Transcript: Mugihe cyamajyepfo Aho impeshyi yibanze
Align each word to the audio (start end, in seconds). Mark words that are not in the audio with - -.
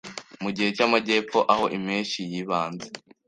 Mugihe 0.43 0.69
cyamajyepfo 0.75 1.39
Aho 1.53 1.65
impeshyi 1.77 2.21
yibanze 2.31 2.87